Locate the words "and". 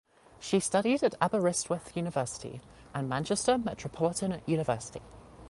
2.91-3.07